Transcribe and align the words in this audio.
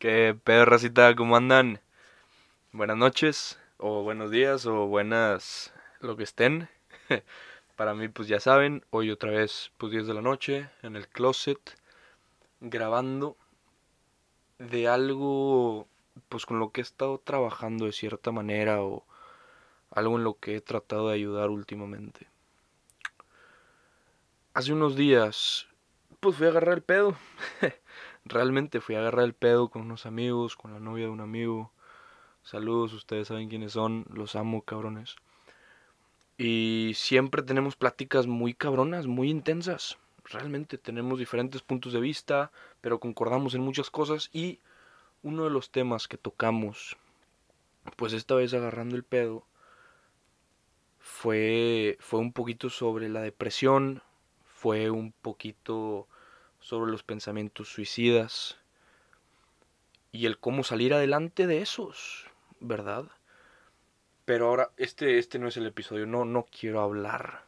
¿Qué 0.00 0.34
pedo, 0.44 0.64
racita? 0.64 1.14
¿Cómo 1.14 1.36
andan? 1.36 1.78
Buenas 2.72 2.96
noches, 2.96 3.60
o 3.76 4.02
buenos 4.02 4.30
días, 4.30 4.64
o 4.64 4.86
buenas 4.86 5.74
lo 6.00 6.16
que 6.16 6.22
estén. 6.22 6.70
Para 7.76 7.92
mí, 7.92 8.08
pues 8.08 8.26
ya 8.26 8.40
saben, 8.40 8.82
hoy 8.88 9.10
otra 9.10 9.30
vez, 9.30 9.72
pues 9.76 9.92
10 9.92 10.06
de 10.06 10.14
la 10.14 10.22
noche, 10.22 10.70
en 10.80 10.96
el 10.96 11.06
closet, 11.06 11.76
grabando 12.62 13.36
de 14.58 14.88
algo, 14.88 15.86
pues 16.30 16.46
con 16.46 16.60
lo 16.60 16.70
que 16.70 16.80
he 16.80 16.82
estado 16.82 17.18
trabajando 17.18 17.84
de 17.84 17.92
cierta 17.92 18.32
manera, 18.32 18.80
o 18.82 19.04
algo 19.90 20.16
en 20.16 20.24
lo 20.24 20.38
que 20.38 20.56
he 20.56 20.60
tratado 20.62 21.08
de 21.08 21.14
ayudar 21.16 21.50
últimamente. 21.50 22.26
Hace 24.54 24.72
unos 24.72 24.96
días, 24.96 25.68
pues 26.20 26.36
fui 26.36 26.46
a 26.46 26.48
agarrar 26.48 26.76
el 26.76 26.82
pedo. 26.82 27.18
realmente 28.24 28.80
fui 28.80 28.94
a 28.94 29.00
agarrar 29.00 29.24
el 29.24 29.34
pedo 29.34 29.68
con 29.68 29.82
unos 29.82 30.06
amigos, 30.06 30.56
con 30.56 30.72
la 30.72 30.80
novia 30.80 31.04
de 31.04 31.10
un 31.10 31.20
amigo. 31.20 31.72
Saludos, 32.42 32.92
ustedes 32.92 33.28
saben 33.28 33.48
quiénes 33.48 33.72
son, 33.72 34.06
los 34.12 34.36
amo, 34.36 34.62
cabrones. 34.62 35.16
Y 36.38 36.92
siempre 36.94 37.42
tenemos 37.42 37.76
pláticas 37.76 38.26
muy 38.26 38.54
cabronas, 38.54 39.06
muy 39.06 39.28
intensas. 39.28 39.98
Realmente 40.24 40.78
tenemos 40.78 41.18
diferentes 41.18 41.60
puntos 41.62 41.92
de 41.92 42.00
vista, 42.00 42.50
pero 42.80 42.98
concordamos 42.98 43.54
en 43.54 43.60
muchas 43.60 43.90
cosas. 43.90 44.30
Y 44.32 44.58
uno 45.22 45.44
de 45.44 45.50
los 45.50 45.70
temas 45.70 46.08
que 46.08 46.16
tocamos, 46.16 46.96
pues 47.96 48.14
esta 48.14 48.34
vez 48.34 48.54
agarrando 48.54 48.96
el 48.96 49.04
pedo, 49.04 49.44
fue, 50.98 51.98
fue 52.00 52.20
un 52.20 52.32
poquito 52.32 52.70
sobre 52.70 53.08
la 53.08 53.20
depresión, 53.20 54.02
fue 54.44 54.90
un 54.90 55.12
poquito 55.12 56.06
sobre 56.60 56.90
los 56.90 57.02
pensamientos 57.02 57.68
suicidas 57.68 58.58
y 60.12 60.26
el 60.26 60.38
cómo 60.38 60.64
salir 60.64 60.94
adelante 60.94 61.46
de 61.46 61.62
esos, 61.62 62.26
¿verdad? 62.60 63.04
Pero 64.24 64.48
ahora, 64.48 64.70
este, 64.76 65.18
este 65.18 65.38
no 65.38 65.48
es 65.48 65.56
el 65.56 65.66
episodio, 65.66 66.06
no, 66.06 66.24
no 66.24 66.46
quiero 66.46 66.80
hablar 66.80 67.44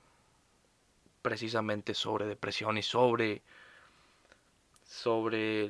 precisamente 1.22 1.94
sobre 1.94 2.26
depresión 2.26 2.78
y 2.78 2.82
sobre, 2.82 3.42
sobre, 4.84 5.68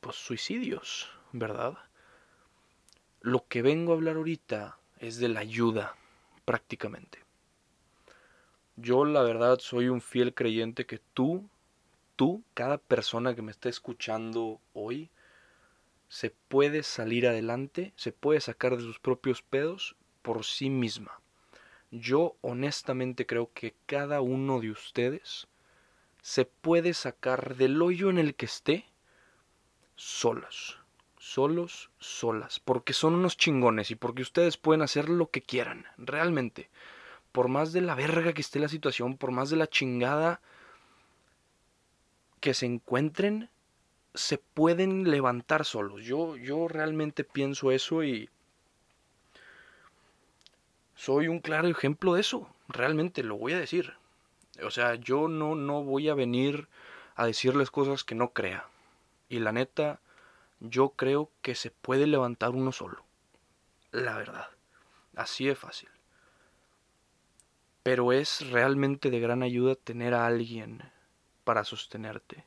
pues, 0.00 0.16
suicidios, 0.16 1.10
¿verdad? 1.32 1.78
Lo 3.20 3.46
que 3.48 3.62
vengo 3.62 3.92
a 3.92 3.96
hablar 3.96 4.16
ahorita 4.16 4.78
es 4.98 5.18
de 5.18 5.28
la 5.28 5.40
ayuda, 5.40 5.96
prácticamente. 6.44 7.24
Yo 8.76 9.04
la 9.04 9.22
verdad 9.22 9.58
soy 9.60 9.88
un 9.88 10.02
fiel 10.02 10.34
creyente 10.34 10.84
que 10.84 11.00
tú 11.14 11.48
tú, 12.16 12.42
cada 12.54 12.78
persona 12.78 13.34
que 13.34 13.42
me 13.42 13.50
está 13.50 13.68
escuchando 13.68 14.60
hoy, 14.72 15.10
se 16.08 16.30
puede 16.30 16.82
salir 16.82 17.26
adelante, 17.26 17.92
se 17.96 18.12
puede 18.12 18.40
sacar 18.40 18.76
de 18.76 18.82
sus 18.82 18.98
propios 18.98 19.42
pedos 19.42 19.96
por 20.22 20.44
sí 20.44 20.70
misma. 20.70 21.20
Yo 21.90 22.36
honestamente 22.40 23.26
creo 23.26 23.50
que 23.52 23.74
cada 23.86 24.20
uno 24.20 24.60
de 24.60 24.70
ustedes 24.70 25.46
se 26.22 26.44
puede 26.44 26.94
sacar 26.94 27.56
del 27.56 27.80
hoyo 27.82 28.10
en 28.10 28.18
el 28.18 28.34
que 28.34 28.46
esté 28.46 28.86
solos, 29.96 30.78
solos, 31.18 31.90
solas, 31.98 32.60
porque 32.60 32.92
son 32.92 33.14
unos 33.14 33.36
chingones 33.36 33.90
y 33.90 33.94
porque 33.94 34.22
ustedes 34.22 34.56
pueden 34.56 34.82
hacer 34.82 35.08
lo 35.08 35.30
que 35.30 35.42
quieran, 35.42 35.86
realmente. 35.98 36.70
Por 37.32 37.48
más 37.48 37.72
de 37.72 37.80
la 37.80 37.94
verga 37.94 38.32
que 38.32 38.40
esté 38.40 38.58
la 38.58 38.68
situación, 38.68 39.16
por 39.16 39.32
más 39.32 39.50
de 39.50 39.56
la 39.56 39.66
chingada 39.66 40.40
que 42.44 42.52
se 42.52 42.66
encuentren 42.66 43.48
se 44.12 44.36
pueden 44.36 45.10
levantar 45.10 45.64
solos. 45.64 46.04
Yo, 46.04 46.36
yo 46.36 46.68
realmente 46.68 47.24
pienso 47.24 47.72
eso 47.72 48.04
y 48.04 48.28
soy 50.94 51.28
un 51.28 51.40
claro 51.40 51.68
ejemplo 51.68 52.12
de 52.12 52.20
eso. 52.20 52.54
Realmente 52.68 53.22
lo 53.22 53.38
voy 53.38 53.54
a 53.54 53.58
decir. 53.58 53.94
O 54.62 54.70
sea, 54.70 54.96
yo 54.96 55.26
no, 55.26 55.54
no 55.54 55.84
voy 55.84 56.10
a 56.10 56.14
venir 56.14 56.68
a 57.14 57.24
decirles 57.24 57.70
cosas 57.70 58.04
que 58.04 58.14
no 58.14 58.34
crea. 58.34 58.66
Y 59.30 59.38
la 59.38 59.52
neta, 59.52 60.00
yo 60.60 60.90
creo 60.90 61.30
que 61.40 61.54
se 61.54 61.70
puede 61.70 62.06
levantar 62.06 62.50
uno 62.50 62.72
solo. 62.72 63.06
La 63.90 64.18
verdad. 64.18 64.50
Así 65.16 65.46
de 65.46 65.54
fácil. 65.54 65.88
Pero 67.82 68.12
es 68.12 68.50
realmente 68.50 69.08
de 69.08 69.20
gran 69.20 69.42
ayuda 69.42 69.76
tener 69.76 70.12
a 70.12 70.26
alguien 70.26 70.92
para 71.44 71.64
sostenerte, 71.64 72.44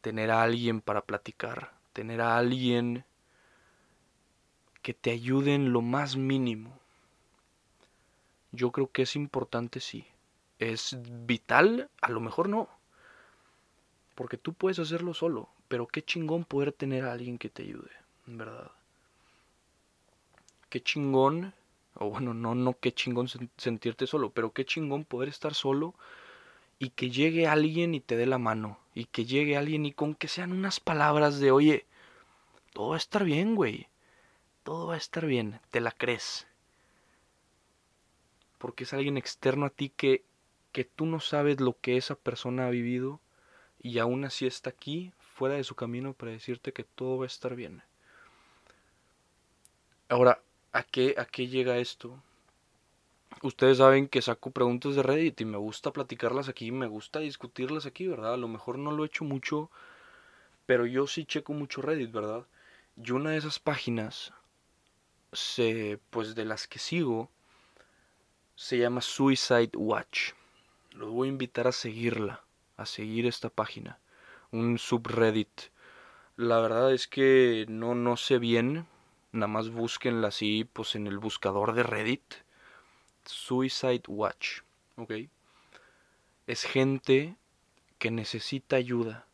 tener 0.00 0.30
a 0.30 0.42
alguien 0.42 0.80
para 0.80 1.02
platicar, 1.02 1.72
tener 1.92 2.20
a 2.20 2.36
alguien 2.36 3.04
que 4.82 4.94
te 4.94 5.10
ayude 5.10 5.54
en 5.54 5.72
lo 5.72 5.82
más 5.82 6.16
mínimo. 6.16 6.78
Yo 8.52 8.72
creo 8.72 8.90
que 8.90 9.02
es 9.02 9.16
importante, 9.16 9.80
sí. 9.80 10.06
¿Es 10.58 10.98
vital? 11.26 11.90
A 12.00 12.10
lo 12.10 12.20
mejor 12.20 12.48
no. 12.48 12.68
Porque 14.14 14.36
tú 14.36 14.52
puedes 14.52 14.78
hacerlo 14.78 15.14
solo, 15.14 15.48
pero 15.68 15.86
qué 15.86 16.02
chingón 16.02 16.44
poder 16.44 16.72
tener 16.72 17.04
a 17.04 17.12
alguien 17.12 17.38
que 17.38 17.48
te 17.48 17.62
ayude, 17.62 17.90
¿verdad? 18.26 18.70
Qué 20.68 20.82
chingón, 20.82 21.54
o 21.94 22.10
bueno, 22.10 22.34
no, 22.34 22.54
no 22.54 22.76
qué 22.78 22.92
chingón 22.92 23.28
sentirte 23.56 24.06
solo, 24.06 24.30
pero 24.30 24.52
qué 24.52 24.64
chingón 24.64 25.04
poder 25.04 25.28
estar 25.28 25.54
solo 25.54 25.94
y 26.80 26.90
que 26.90 27.10
llegue 27.10 27.46
alguien 27.46 27.94
y 27.94 28.00
te 28.00 28.16
dé 28.16 28.24
la 28.24 28.38
mano, 28.38 28.80
y 28.94 29.04
que 29.04 29.26
llegue 29.26 29.58
alguien 29.58 29.84
y 29.84 29.92
con 29.92 30.14
que 30.14 30.28
sean 30.28 30.50
unas 30.50 30.80
palabras 30.80 31.38
de, 31.38 31.52
oye, 31.52 31.86
todo 32.72 32.88
va 32.88 32.94
a 32.94 32.98
estar 32.98 33.22
bien, 33.22 33.54
güey, 33.54 33.86
todo 34.64 34.86
va 34.86 34.94
a 34.94 34.96
estar 34.96 35.26
bien, 35.26 35.60
te 35.70 35.80
la 35.80 35.92
crees. 35.92 36.46
Porque 38.56 38.84
es 38.84 38.94
alguien 38.94 39.18
externo 39.18 39.66
a 39.66 39.70
ti 39.70 39.90
que, 39.90 40.24
que 40.72 40.84
tú 40.84 41.04
no 41.04 41.20
sabes 41.20 41.60
lo 41.60 41.78
que 41.78 41.98
esa 41.98 42.14
persona 42.14 42.66
ha 42.66 42.70
vivido 42.70 43.20
y 43.78 43.98
aún 43.98 44.24
así 44.24 44.46
está 44.46 44.70
aquí, 44.70 45.12
fuera 45.18 45.56
de 45.56 45.64
su 45.64 45.74
camino, 45.74 46.14
para 46.14 46.32
decirte 46.32 46.72
que 46.72 46.84
todo 46.84 47.18
va 47.18 47.24
a 47.24 47.26
estar 47.26 47.56
bien. 47.56 47.82
Ahora, 50.08 50.40
¿a 50.72 50.82
qué, 50.82 51.14
a 51.18 51.26
qué 51.26 51.46
llega 51.46 51.76
esto? 51.76 52.22
Ustedes 53.42 53.78
saben 53.78 54.08
que 54.08 54.22
saco 54.22 54.50
preguntas 54.50 54.94
de 54.94 55.02
Reddit 55.02 55.40
y 55.40 55.44
me 55.44 55.56
gusta 55.56 55.92
platicarlas 55.92 56.48
aquí, 56.48 56.72
me 56.72 56.86
gusta 56.86 57.20
discutirlas 57.20 57.86
aquí, 57.86 58.06
¿verdad? 58.06 58.34
A 58.34 58.38
lo 58.38 58.48
mejor 58.48 58.78
no 58.78 58.92
lo 58.92 59.04
he 59.04 59.06
hecho 59.06 59.24
mucho, 59.24 59.70
pero 60.66 60.86
yo 60.86 61.06
sí 61.06 61.24
checo 61.24 61.52
mucho 61.52 61.82
Reddit, 61.82 62.12
¿verdad? 62.12 62.46
Y 62.96 63.12
una 63.12 63.30
de 63.30 63.38
esas 63.38 63.58
páginas, 63.58 64.32
se, 65.32 65.98
pues 66.10 66.34
de 66.34 66.44
las 66.44 66.66
que 66.66 66.78
sigo, 66.78 67.30
se 68.56 68.78
llama 68.78 69.00
Suicide 69.00 69.70
Watch. 69.74 70.32
Los 70.92 71.10
voy 71.10 71.28
a 71.28 71.32
invitar 71.32 71.66
a 71.66 71.72
seguirla, 71.72 72.42
a 72.76 72.84
seguir 72.84 73.26
esta 73.26 73.48
página, 73.48 73.98
un 74.50 74.78
subreddit. 74.78 75.70
La 76.36 76.60
verdad 76.60 76.92
es 76.92 77.06
que 77.06 77.64
no, 77.68 77.94
no 77.94 78.16
sé 78.16 78.38
bien, 78.38 78.86
nada 79.32 79.46
más 79.46 79.70
búsquenla 79.70 80.28
así, 80.28 80.68
pues 80.70 80.94
en 80.94 81.06
el 81.06 81.18
buscador 81.18 81.74
de 81.74 81.84
Reddit 81.84 82.34
Suicide 83.30 84.02
Watch, 84.08 84.60
¿ok? 84.96 85.12
Es 86.46 86.64
gente 86.64 87.36
que 87.98 88.10
necesita 88.10 88.76
ayuda. 88.76 89.26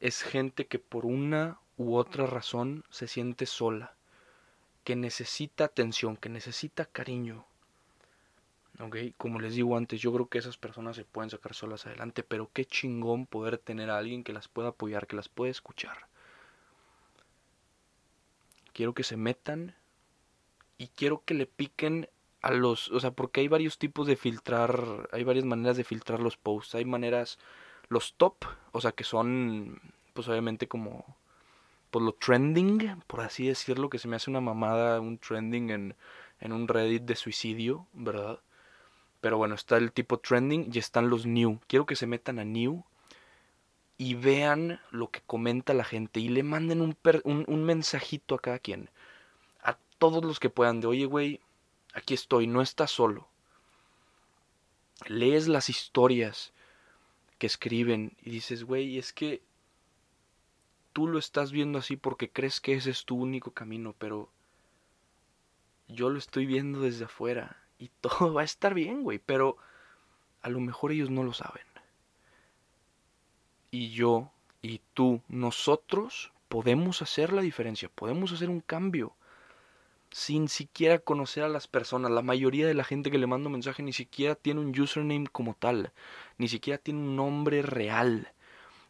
Es 0.00 0.22
gente 0.22 0.66
que 0.66 0.78
por 0.78 1.06
una 1.06 1.58
u 1.76 1.96
otra 1.96 2.26
razón 2.26 2.84
se 2.90 3.08
siente 3.08 3.46
sola. 3.46 3.94
Que 4.84 4.96
necesita 4.96 5.64
atención, 5.64 6.16
que 6.16 6.28
necesita 6.28 6.84
cariño. 6.84 7.46
¿Ok? 8.80 8.96
Como 9.16 9.40
les 9.40 9.54
digo 9.54 9.76
antes, 9.76 10.00
yo 10.00 10.12
creo 10.12 10.28
que 10.28 10.38
esas 10.38 10.58
personas 10.58 10.96
se 10.96 11.04
pueden 11.04 11.30
sacar 11.30 11.54
solas 11.54 11.86
adelante, 11.86 12.22
pero 12.24 12.50
qué 12.52 12.64
chingón 12.64 13.26
poder 13.26 13.56
tener 13.56 13.88
a 13.88 13.98
alguien 13.98 14.24
que 14.24 14.32
las 14.32 14.48
pueda 14.48 14.68
apoyar, 14.68 15.06
que 15.06 15.16
las 15.16 15.28
pueda 15.28 15.50
escuchar. 15.50 16.08
Quiero 18.72 18.92
que 18.92 19.04
se 19.04 19.16
metan 19.16 19.76
y 20.76 20.88
quiero 20.88 21.22
que 21.24 21.34
le 21.34 21.46
piquen 21.46 22.08
a 22.44 22.50
los, 22.50 22.90
o 22.90 23.00
sea, 23.00 23.10
porque 23.10 23.40
hay 23.40 23.48
varios 23.48 23.78
tipos 23.78 24.06
de 24.06 24.16
filtrar, 24.16 25.08
hay 25.12 25.24
varias 25.24 25.46
maneras 25.46 25.78
de 25.78 25.84
filtrar 25.84 26.20
los 26.20 26.36
posts. 26.36 26.74
Hay 26.74 26.84
maneras, 26.84 27.38
los 27.88 28.14
top, 28.18 28.34
o 28.72 28.82
sea, 28.82 28.92
que 28.92 29.02
son, 29.02 29.80
pues 30.12 30.28
obviamente 30.28 30.68
como, 30.68 31.16
pues 31.90 32.04
lo 32.04 32.12
trending, 32.12 33.02
por 33.06 33.22
así 33.22 33.46
decirlo, 33.48 33.88
que 33.88 33.98
se 33.98 34.08
me 34.08 34.16
hace 34.16 34.28
una 34.28 34.42
mamada, 34.42 35.00
un 35.00 35.16
trending 35.16 35.70
en, 35.70 35.96
en 36.38 36.52
un 36.52 36.68
Reddit 36.68 37.04
de 37.04 37.16
suicidio, 37.16 37.86
¿verdad? 37.94 38.40
Pero 39.22 39.38
bueno, 39.38 39.54
está 39.54 39.78
el 39.78 39.92
tipo 39.92 40.18
trending 40.18 40.68
y 40.70 40.78
están 40.78 41.08
los 41.08 41.24
new. 41.24 41.60
Quiero 41.66 41.86
que 41.86 41.96
se 41.96 42.06
metan 42.06 42.38
a 42.38 42.44
new 42.44 42.84
y 43.96 44.16
vean 44.16 44.80
lo 44.90 45.10
que 45.10 45.22
comenta 45.22 45.72
la 45.72 45.84
gente 45.84 46.20
y 46.20 46.28
le 46.28 46.42
manden 46.42 46.82
un, 46.82 46.94
un, 47.24 47.44
un 47.48 47.64
mensajito 47.64 48.34
a 48.34 48.40
cada 48.40 48.58
quien. 48.58 48.90
A 49.62 49.78
todos 49.96 50.22
los 50.22 50.40
que 50.40 50.50
puedan 50.50 50.82
de, 50.82 50.88
oye, 50.88 51.06
güey, 51.06 51.40
aquí 51.94 52.14
estoy, 52.14 52.46
no 52.46 52.60
estás 52.60 52.90
solo. 52.90 53.28
Lees 55.06 55.48
las 55.48 55.68
historias 55.70 56.52
que 57.38 57.46
escriben 57.46 58.16
y 58.22 58.30
dices, 58.30 58.64
güey, 58.64 58.98
es 58.98 59.12
que 59.12 59.42
tú 60.92 61.08
lo 61.08 61.18
estás 61.18 61.52
viendo 61.52 61.78
así 61.78 61.96
porque 61.96 62.30
crees 62.30 62.60
que 62.60 62.74
ese 62.74 62.90
es 62.90 63.04
tu 63.04 63.16
único 63.16 63.52
camino, 63.52 63.94
pero 63.98 64.30
yo 65.88 66.10
lo 66.10 66.18
estoy 66.18 66.46
viendo 66.46 66.80
desde 66.80 67.04
afuera 67.06 67.62
y 67.78 67.88
todo 68.00 68.34
va 68.34 68.42
a 68.42 68.44
estar 68.44 68.74
bien, 68.74 69.02
güey, 69.02 69.18
pero 69.18 69.56
a 70.42 70.50
lo 70.50 70.60
mejor 70.60 70.92
ellos 70.92 71.10
no 71.10 71.22
lo 71.22 71.32
saben. 71.32 71.66
Y 73.70 73.90
yo 73.90 74.30
y 74.62 74.80
tú, 74.94 75.20
nosotros 75.28 76.32
podemos 76.48 77.02
hacer 77.02 77.32
la 77.32 77.42
diferencia, 77.42 77.88
podemos 77.88 78.32
hacer 78.32 78.48
un 78.48 78.60
cambio 78.60 79.14
sin 80.14 80.46
siquiera 80.48 81.00
conocer 81.00 81.42
a 81.42 81.48
las 81.48 81.66
personas. 81.66 82.12
La 82.12 82.22
mayoría 82.22 82.68
de 82.68 82.74
la 82.74 82.84
gente 82.84 83.10
que 83.10 83.18
le 83.18 83.26
mando 83.26 83.50
mensaje 83.50 83.82
ni 83.82 83.92
siquiera 83.92 84.36
tiene 84.36 84.60
un 84.60 84.78
username 84.78 85.26
como 85.26 85.54
tal, 85.54 85.92
ni 86.38 86.46
siquiera 86.46 86.78
tiene 86.78 87.00
un 87.00 87.16
nombre 87.16 87.62
real. 87.62 88.32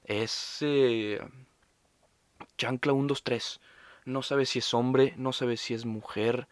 Es 0.04 0.58
eh, 0.60 1.18
Chancla123. 2.58 3.58
No 4.04 4.20
sabe 4.20 4.44
si 4.44 4.58
es 4.58 4.74
hombre, 4.74 5.14
no 5.16 5.32
sabe 5.32 5.56
si 5.56 5.72
es 5.72 5.86
mujer, 5.86 6.46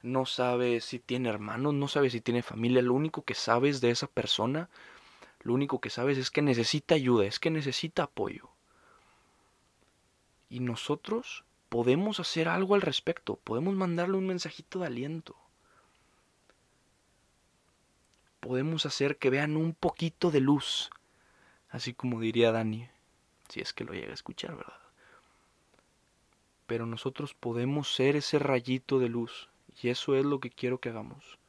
no 0.00 0.24
sabe 0.24 0.80
si 0.80 0.98
tiene 1.00 1.28
hermanos, 1.28 1.74
no 1.74 1.86
sabe 1.86 2.08
si 2.08 2.22
tiene 2.22 2.42
familia. 2.42 2.80
Lo 2.80 2.94
único 2.94 3.24
que 3.24 3.34
sabes 3.34 3.82
de 3.82 3.90
esa 3.90 4.06
persona, 4.06 4.70
lo 5.42 5.52
único 5.52 5.82
que 5.82 5.90
sabes 5.90 6.16
es 6.16 6.30
que 6.30 6.40
necesita 6.40 6.94
ayuda, 6.94 7.26
es 7.26 7.38
que 7.38 7.50
necesita 7.50 8.04
apoyo. 8.04 8.48
Y 10.48 10.60
nosotros 10.60 11.44
podemos 11.74 12.20
hacer 12.20 12.46
algo 12.46 12.76
al 12.76 12.82
respecto, 12.82 13.34
podemos 13.42 13.74
mandarle 13.74 14.16
un 14.16 14.28
mensajito 14.28 14.78
de 14.78 14.86
aliento. 14.86 15.34
Podemos 18.38 18.86
hacer 18.86 19.16
que 19.16 19.28
vean 19.28 19.56
un 19.56 19.74
poquito 19.74 20.30
de 20.30 20.38
luz, 20.38 20.90
así 21.70 21.92
como 21.92 22.20
diría 22.20 22.52
Dani, 22.52 22.86
si 23.48 23.58
es 23.58 23.72
que 23.72 23.82
lo 23.82 23.92
llega 23.92 24.12
a 24.12 24.14
escuchar, 24.14 24.54
¿verdad? 24.56 24.78
Pero 26.68 26.86
nosotros 26.86 27.34
podemos 27.34 27.92
ser 27.92 28.14
ese 28.14 28.38
rayito 28.38 29.00
de 29.00 29.08
luz, 29.08 29.48
y 29.82 29.88
eso 29.88 30.14
es 30.14 30.24
lo 30.24 30.38
que 30.38 30.50
quiero 30.50 30.78
que 30.78 30.90
hagamos. 30.90 31.40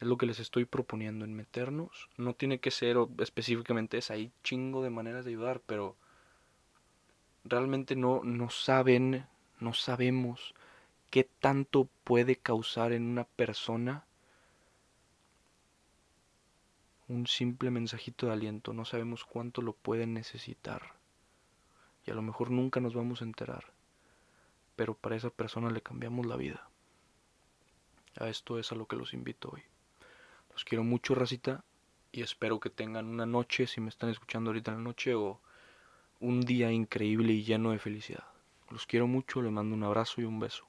Es 0.00 0.06
lo 0.06 0.18
que 0.18 0.26
les 0.26 0.38
estoy 0.38 0.66
proponiendo 0.66 1.24
en 1.24 1.32
meternos. 1.32 2.10
No 2.18 2.34
tiene 2.34 2.58
que 2.58 2.70
ser 2.70 2.98
específicamente 3.20 3.96
esa, 3.96 4.12
hay 4.12 4.32
chingo 4.42 4.82
de 4.82 4.90
maneras 4.90 5.24
de 5.24 5.30
ayudar, 5.30 5.62
pero 5.64 5.96
realmente 7.44 7.96
no, 7.96 8.22
no 8.24 8.50
saben, 8.50 9.26
no 9.60 9.72
sabemos 9.74 10.54
qué 11.10 11.24
tanto 11.24 11.88
puede 12.02 12.36
causar 12.36 12.92
en 12.92 13.04
una 13.04 13.24
persona 13.24 14.04
un 17.08 17.26
simple 17.26 17.70
mensajito 17.70 18.26
de 18.26 18.32
aliento. 18.32 18.72
No 18.72 18.84
sabemos 18.84 19.24
cuánto 19.24 19.62
lo 19.62 19.74
pueden 19.74 20.14
necesitar. 20.14 20.94
Y 22.06 22.10
a 22.10 22.14
lo 22.14 22.22
mejor 22.22 22.50
nunca 22.50 22.80
nos 22.80 22.94
vamos 22.94 23.20
a 23.20 23.24
enterar. 23.24 23.72
Pero 24.76 24.94
para 24.94 25.16
esa 25.16 25.30
persona 25.30 25.70
le 25.70 25.82
cambiamos 25.82 26.26
la 26.26 26.36
vida. 26.36 26.68
A 28.18 28.28
esto 28.28 28.58
es 28.58 28.72
a 28.72 28.74
lo 28.74 28.86
que 28.86 28.96
los 28.96 29.12
invito 29.12 29.50
hoy. 29.52 29.62
Los 30.52 30.64
quiero 30.64 30.84
mucho, 30.84 31.14
racita. 31.14 31.64
Y 32.12 32.22
espero 32.22 32.60
que 32.60 32.70
tengan 32.70 33.06
una 33.06 33.26
noche, 33.26 33.66
si 33.66 33.80
me 33.80 33.88
están 33.88 34.10
escuchando 34.10 34.50
ahorita 34.50 34.70
en 34.70 34.78
la 34.78 34.84
noche, 34.84 35.14
o 35.14 35.40
un 36.24 36.40
día 36.40 36.72
increíble 36.72 37.34
y 37.34 37.44
lleno 37.44 37.72
de 37.72 37.78
felicidad. 37.78 38.24
Los 38.70 38.86
quiero 38.86 39.06
mucho, 39.06 39.42
les 39.42 39.52
mando 39.52 39.74
un 39.76 39.84
abrazo 39.84 40.22
y 40.22 40.24
un 40.24 40.40
beso. 40.40 40.66